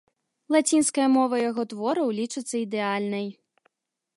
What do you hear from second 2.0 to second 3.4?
лічыцца ідэальнай.